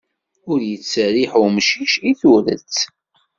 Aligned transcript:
Ur 0.51 0.59
ittserriḥ 0.71 1.31
umcic 1.43 1.93
i 2.09 2.11
turet! 2.19 2.75